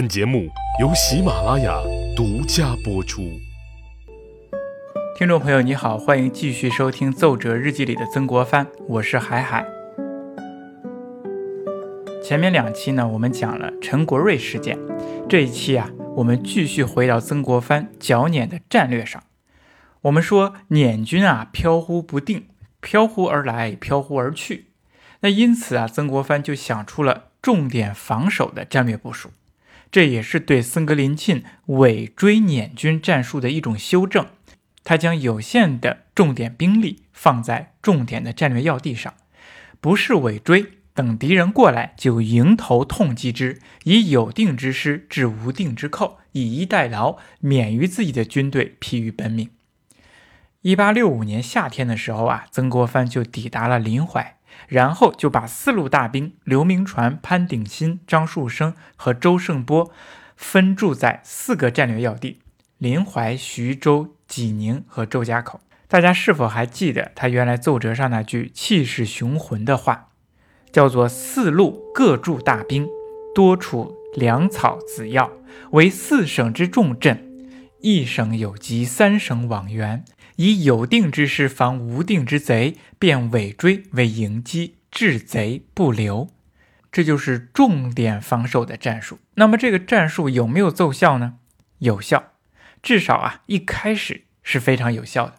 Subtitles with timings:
[0.00, 0.48] 本节目
[0.80, 1.78] 由喜马拉雅
[2.16, 3.38] 独家播出。
[5.14, 9.62] 听众朋友，你好，欢迎继续收听《奏折日记》里的曾国藩，我是海海。
[12.24, 14.78] 前面两期呢，我们讲了陈国瑞事件，
[15.28, 19.22] 这一期啊，我们继续回到曾国藩剿捻的战略上。
[20.00, 22.46] 我们说捻军啊，飘忽不定，
[22.80, 24.68] 飘忽而来，飘忽而去。
[25.20, 29.28] 那因此啊，曾国藩就想出了重点防守的战略部署。
[29.90, 34.26] 这也是对僧格林沁尾追捻军战术的一种修正。
[34.82, 39.14] 他将有限的重点兵力放在重点的战略要地上，
[39.80, 49.50] 不是尾追，等敌人过来就迎头痛击之，以有定之师制无定之寇，以逸待劳，免于自己的军队疲于奔命。
[50.62, 54.36] 一八六五年夏天的时候啊，曾国藩就抵达了临淮。
[54.70, 59.90] 然后就把四路大兵刘铭传、潘鼎新、张树声和周盛波
[60.36, 62.38] 分驻在四个战略要地：
[62.78, 65.60] 临淮、徐州、济宁和周家口。
[65.88, 70.10] 大家是否还记得他原来奏折上那句气势雄浑的话，
[70.70, 72.86] 叫做“四路各驻大兵，
[73.34, 75.32] 多处粮草子药，
[75.72, 77.48] 为四省之重镇，
[77.80, 80.04] 一省有急，三省往援。”
[80.42, 86.30] 以有定之师防无定之贼，便尾追为迎击，制贼不留。
[86.90, 89.18] 这就是重点防守的战术。
[89.34, 91.34] 那么这个战术有没有奏效呢？
[91.80, 92.32] 有效，
[92.82, 95.34] 至少啊一开始是非常有效的。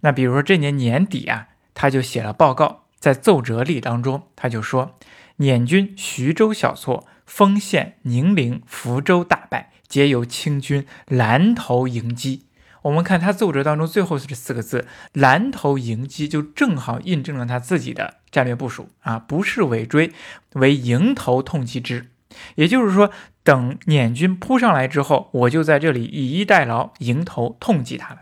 [0.00, 4.98] 那比如说这年年底啊，他就写了报告，在奏折里当中他就说，
[5.36, 12.45] 捻军徐州小错，丰县、宁陵、福州大败，皆由清军拦头迎击。
[12.86, 20.12] 我们看他奏折当中最后这四个字“蓝头迎击”，就正好印证了他自己的战略部署啊，不是尾追，
[20.52, 22.06] 为迎头痛击之。
[22.54, 23.10] 也就是说，
[23.42, 28.20] 等捻军扑上来之后，我就在这里以逸待劳，迎头痛击他了。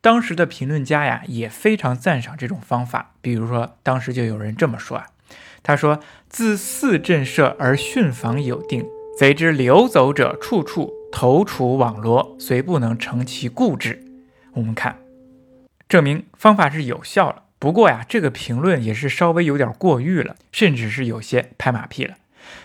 [0.00, 3.14] 当时的评论家呀，也非常赞赏这种方法。
[3.20, 5.06] 比如说，当时就有人这么说啊，
[5.64, 5.98] 他说
[6.30, 8.86] ：“自四镇设而训防有定，
[9.18, 14.02] 贼之流走者处处。”头处网罗，虽不能成其固执。
[14.52, 14.98] 我们看，
[15.88, 17.44] 证明方法是有效了。
[17.58, 22.16] 不过呀，这个评论也是稍微有点过誉了，甚至是有些拍马屁了。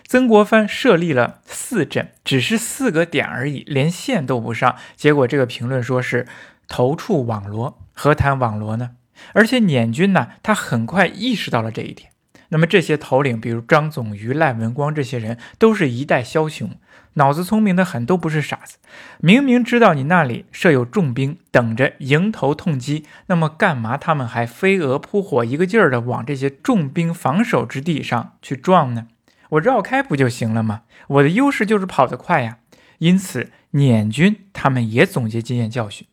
[0.06, 4.76] 曾国藩设立了四镇，只是四个点而已，连线都不上。
[4.96, 6.28] 结果这个评论说是
[6.68, 8.92] 投处网罗，何谈网罗呢？
[9.34, 12.10] 而且捻军呢，他很快意识到了这一点。
[12.52, 16.70] 那么这些头领，比如张总于、赖文光这些人，都是一代枭雄，
[17.14, 18.78] 脑子聪明的很，都不是傻子。
[19.20, 29.08] 明明知道你那里设有重兵，等着迎头痛击，那么干嘛他们还飞蛾扑火，一个劲儿的往这些重兵防守之地上去撞呢？
[29.52, 30.82] 我绕开不就行了吗？
[31.08, 32.58] 我的优势就是跑得快呀。
[33.00, 36.06] 因此，捻军他们也总结经验教训，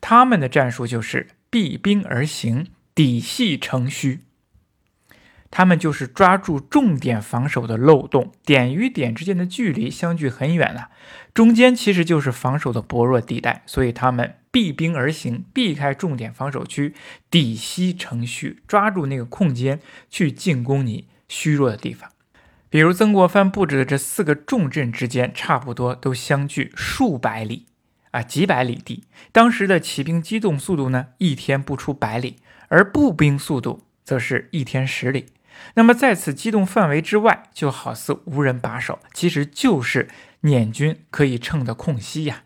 [0.00, 4.20] 他们的战术就是避兵而行，底细成虚。
[5.52, 10.88] 他们就是抓住重点防守的漏洞，点与点之间的距离相距很远了，
[11.34, 16.94] 中间其实就是防守的薄弱地带，所以他们避兵而行，避开重点防守区，
[17.30, 22.10] 底细成虚，抓住那个空间去进攻你虚弱的地方。
[22.70, 27.66] 比如曾国藩布置的这四个重镇之间，差不多都相距数百里
[28.12, 29.04] 啊，几百里地。
[29.30, 32.36] 当时的骑兵机动速度呢，一天不出百里，
[32.68, 35.26] 而步兵速度则是一天十里。
[35.74, 40.08] 那么在此机动范围之外，就好似无人把守，其实就是
[40.40, 42.42] 捻军可以乘的空隙呀，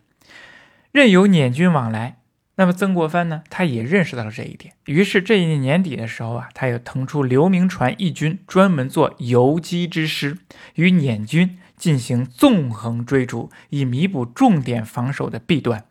[0.92, 2.18] 任由捻军往来。
[2.56, 10.38] 那么曾国藩呢，他也认识到了这一点，于是这一年年底的时候啊，他又腾出刘铭传一军，专门做游击之师，
[10.74, 15.84] 与捻军进行纵横追逐，以弥补重点防守的弊端。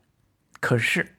[0.59, 1.14] 可是。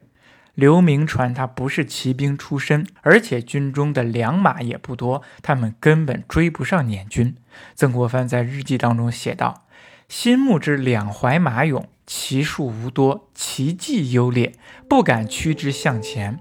[0.57, 7.37] 刘铭传他不是骑兵出身，而且军中的良马也不多，他们根本追不上捻军。
[7.75, 9.67] 曾国藩在日记当中写道
[10.09, 14.55] ：“新募之两淮马勇，骑数无多，骑技优劣，
[14.89, 16.41] 不敢驱之向前，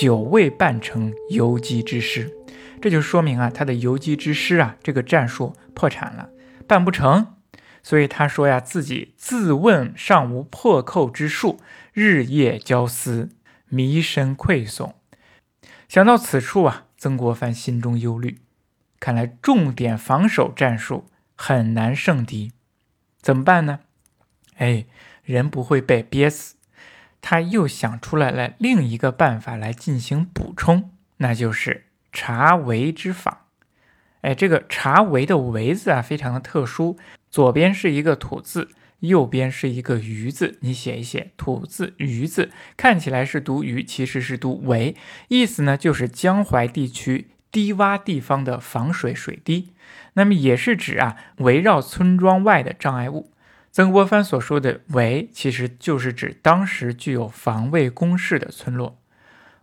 [0.00, 2.30] 久未办成游击之师。”
[2.80, 6.28] 这就说明啊，他的游击之师啊，这个战术破产了，
[6.68, 7.34] 办不成。
[7.82, 11.58] 所以他说呀，自己自问尚无破寇之术，
[11.92, 13.30] 日夜交思。
[13.68, 14.94] 迷身愧悚，
[15.88, 18.40] 想到此处啊，曾国藩心中忧虑。
[19.00, 21.06] 看来重点防守战术
[21.36, 22.52] 很难胜敌，
[23.20, 23.80] 怎么办呢？
[24.56, 24.86] 哎，
[25.22, 26.56] 人不会被憋死。
[27.20, 33.46] 他又想出来了另一个办法来进行补充，那就是查围之法。
[34.22, 36.96] 哎，这个查围的围字啊，非常的特殊，
[37.30, 38.70] 左边是一个土字，
[39.00, 44.96] 右边是一个“鱼”字，你写一写“土”字“鱼”字，看起来是读“鱼”，其实是读“围”，
[45.28, 49.70] 意思呢就是江淮地区低洼地方的防水水堤。
[50.14, 53.30] 那么也是指啊围绕村庄外的障碍物。
[53.70, 58.98] 曾国藩所说的“围”，其实就是指当时具有防卫工事的村落。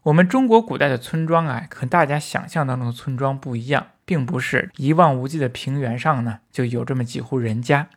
[0.04, 7.90] 我们中国古代的村庄啊，和大家想象当中的村庄不一样，并不是一望无际的平原上呢就有这么几户人家。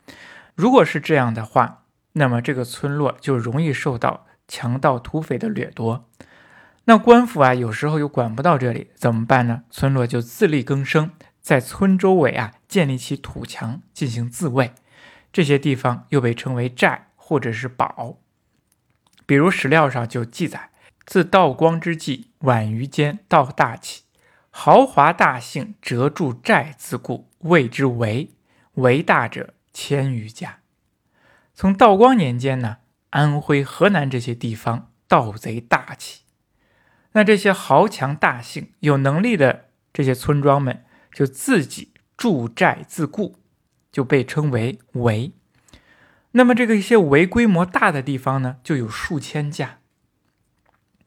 [0.58, 1.84] 如果是这样的话，
[2.14, 6.10] 那么这个村落就容易受到强盗土匪的掠夺。
[6.86, 9.62] 那官府啊，有时候又管不到这里，怎么办呢？
[9.70, 14.72] 村落就自力更生，在村周围啊建立起土墙进行自卫。
[15.32, 18.18] 这些地方又被称为寨或者是堡。
[19.26, 20.70] 比如史料上就记载：
[21.06, 24.02] 自道光之际，晚于间，道大起，
[24.50, 28.30] 豪华大姓折筑寨自固，谓之围。
[28.74, 29.54] 围大者。
[29.72, 30.60] 千余家。
[31.54, 32.76] 从道光年间呢，
[33.10, 36.22] 安徽、河南这些地方盗贼大起，
[37.12, 43.40] 那这些豪强大姓、有能力的这些村庄们，就自己筑寨自固，
[43.90, 45.32] 就被称为围。
[46.32, 49.78] 那么这个一些围规模大的地方呢，就有数千家。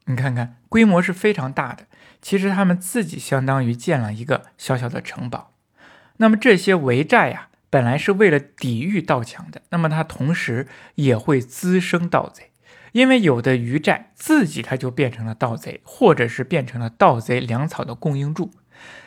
[0.04, 1.86] 你看看，规模是非常大的。
[2.20, 5.54] 其实他们自己相当于建了一个小小的城堡。
[6.18, 7.48] 那么这些围寨呀。
[7.72, 12.50] 本来是为了抵御盗抢的，那么它同时也会滋生盗贼，
[12.92, 18.50] 因为有的余寨自己它就变成了盗贼，或者是变成了盗贼粮草的供应柱。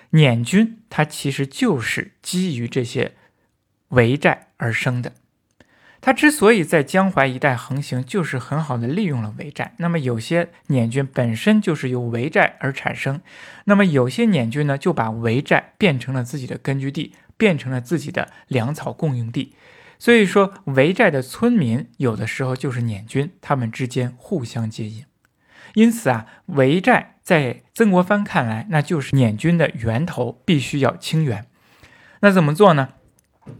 [0.10, 3.14] 捻军它其实就是基于这些
[3.90, 5.14] 围寨而生的，
[6.06, 9.74] 它之所以在江淮一带横行，就是很好的利用了围寨。
[9.78, 13.22] 那么有些捻军本身就是由围寨而产生，
[13.64, 17.16] 那么有些捻军呢就把围寨变成了自己的根据地。
[17.38, 19.54] 变成了自己的粮草供应地，
[20.00, 25.04] 所以说围寨的村民有的时候就是捻军，他们之间互相接应。
[25.74, 31.46] 因此啊，围寨在曾国藩看来，那就是捻军的源头，必须要清源。
[32.22, 32.94] 那怎么做呢？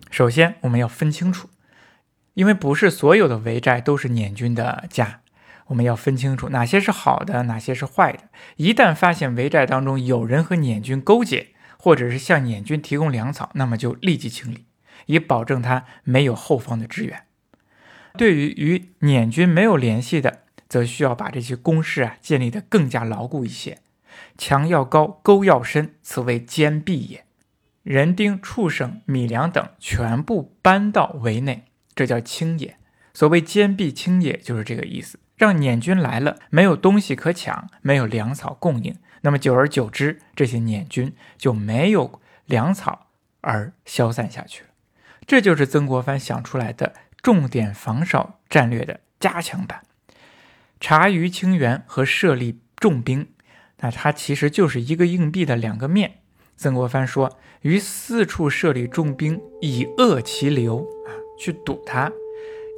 [0.10, 1.50] 首先我们要分清楚，
[2.36, 5.22] 因为不是所有的围寨都是捻军的家，
[5.68, 8.20] 我们要分清楚哪些是好的，哪些是坏的。
[8.58, 11.48] 一旦发现围寨当中有人和捻军勾结，
[11.78, 14.66] 或者是向捻军提供粮草，那么就立即清理，
[15.08, 17.24] 以保证他没有后方的支援。
[18.18, 23.80] 对于与捻军没有联系的，则需要把这些工事啊建立的更加牢固一些，
[24.38, 27.26] 墙要高，沟要深，此为坚壁也。
[27.84, 31.66] 人丁、畜生、米粮等全部搬到围内，
[31.96, 32.78] 这叫清野。
[33.14, 38.96] 所谓坚壁清野，就是这个意思，让捻军来了没有东西可抢，没有粮草供应。
[39.22, 43.08] 那么久而久之，这些捻军就没有粮草
[43.42, 44.70] 而消散下去了。
[45.26, 46.94] 这就是曾国藩想出来的
[47.24, 49.82] 重点防守战略的加强版。
[50.80, 53.30] 查余清源和设立重兵，
[53.80, 56.20] 那它其实就是一个硬币的两个面。
[56.58, 62.10] 曾国藩说：“于四处设立重兵，以遏其流啊，去堵它；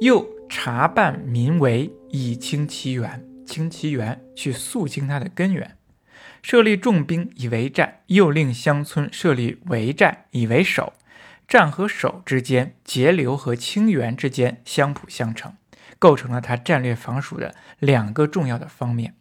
[0.00, 5.76] 又查办民为，以清其源，清其源，去肃清它的根源。”
[6.42, 10.92] 设立重兵以为战，又令乡村设立围寨以为守。
[11.48, 15.54] 战和守之间，截流和清源之间相辅相成，
[15.98, 19.14] 构成了他战略防守的两个重要的方面。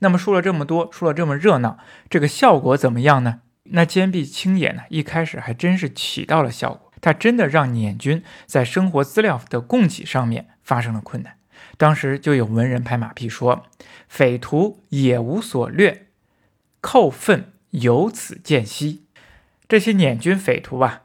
[0.00, 1.78] 那么说了这么多，说了这么热闹，
[2.10, 3.40] 这个效果怎么样呢？
[3.70, 4.82] 那坚壁清野呢？
[4.88, 11.38] 一开始还真是起到了效果，它真的让捻军在生活资料的供给上面发生了困难。
[11.76, 13.66] 当时就有文人拍马屁说
[14.08, 16.06] ：“匪徒也无所掠。”
[16.80, 19.06] 寇愤由此见息，
[19.68, 21.02] 这些捻军匪徒啊，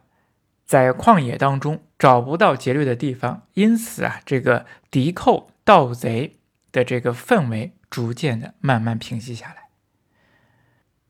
[0.66, 6.38] 在旷野当中找不到劫掠的地方，因此啊，这个敌寇盗贼
[6.72, 9.61] 的这个氛围逐渐的慢慢平息下来。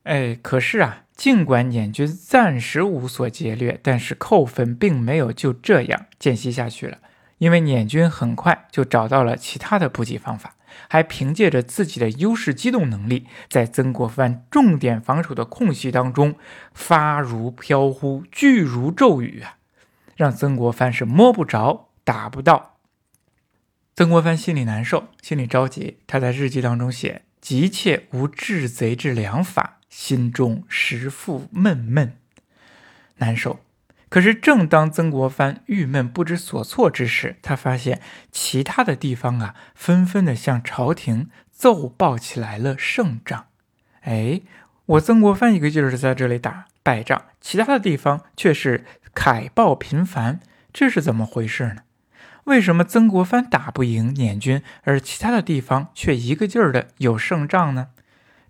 [0.04, 6.98] 哎，可是啊，尽管捻军暂时无所劫掠，但是扣分并没有就这样间隙下去了，
[7.38, 10.56] 因为捻军很快就找到了其他的补给方法。
[10.88, 16.36] 还凭借着自己的优势机动能力，在曾国藩重点防守的空隙当中
[16.74, 19.58] 发如飘忽，聚如骤雨啊，
[20.16, 22.78] 让曾国藩是摸不着、打不到。
[23.96, 32.14] 曾国藩心里难受，心里着急，他在日记当中写：“急切无治贼之良法，心中实复闷闷
[33.18, 33.60] 难受。”
[34.10, 43.46] 可是，正当曾国藩郁闷不知所措之时，他发现其他的地方啊，纷纷的向朝廷奏报起来了胜仗。
[44.02, 44.42] 哎，
[44.86, 48.84] 我曾国藩一个劲儿是在这里打败仗，其他的地方却是
[49.14, 50.42] 凯报频繁，
[50.74, 51.84] 这是怎么回事呢？
[52.44, 57.88] 为什么曾国藩打不赢捻军，而其他的地方却一个劲儿的有胜仗呢？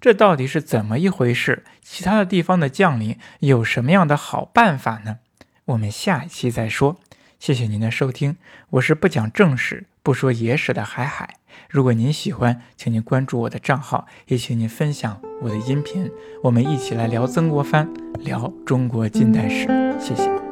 [0.02, 1.64] 这到底是怎么一回事？
[1.84, 5.20] 其他的地方的将领有什么样的好办法呢？
[5.66, 6.98] 我们下一期再说。
[7.40, 8.38] 谢谢您的收听，
[8.72, 11.36] 我是不讲正史、不说野史的海海。
[11.70, 16.12] 如果您喜欢，请您关注我的账号，也请您分享我的音频，
[16.44, 17.88] 我们一起来聊曾国藩，
[18.20, 19.68] 聊中国近代史。
[20.00, 20.51] 谢谢。